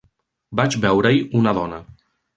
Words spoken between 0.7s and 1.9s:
veure-hi una dona.